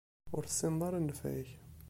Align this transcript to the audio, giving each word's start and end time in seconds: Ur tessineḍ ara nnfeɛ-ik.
Ur 0.35 0.43
tessineḍ 0.45 0.81
ara 0.87 0.99
nnfeɛ-ik. 1.01 1.49